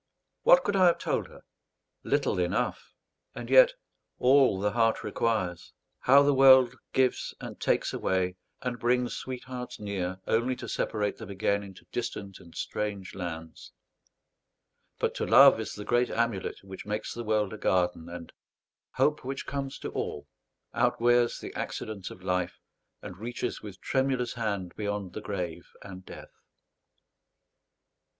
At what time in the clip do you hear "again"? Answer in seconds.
11.29-11.61